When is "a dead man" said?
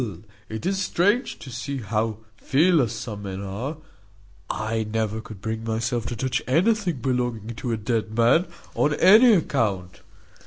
7.71-8.47